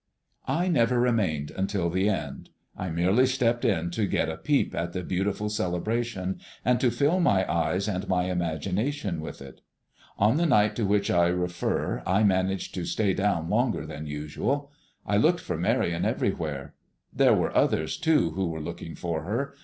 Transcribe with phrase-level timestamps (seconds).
[0.47, 2.49] I never remained until the end.
[2.75, 7.19] I merely stepped in to get a peep at the beautiful celebration and to fill
[7.19, 9.61] my eyes and my imagination with it.
[10.17, 14.71] On the night to which I refer I managed to stay down longer than usual.
[15.05, 16.73] I looked for Marion everywhere.
[17.13, 19.53] There were others, too, who were looking for her.